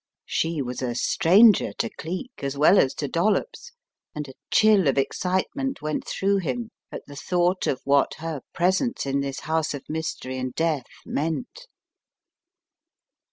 She 0.25 0.63
was 0.63 0.81
a 0.81 0.95
stranger 0.95 1.73
to 1.73 1.87
Cleek, 1.87 2.31
as 2.39 2.57
well 2.57 2.79
as 2.79 2.95
to 2.95 3.07
Dollops, 3.07 3.71
and 4.15 4.27
a 4.29 4.33
chill 4.49 4.87
of 4.87 4.97
excitement 4.97 5.79
went 5.83 6.07
through 6.07 6.37
him 6.37 6.71
at 6.91 7.05
the 7.05 7.15
thought 7.15 7.67
of 7.67 7.81
what 7.83 8.15
her 8.15 8.41
presence 8.51 9.05
in 9.05 9.19
this 9.19 9.41
house 9.41 9.75
of 9.75 9.87
mystery 9.87 10.39
and 10.39 10.55
death 10.55 10.87
meant. 11.05 11.67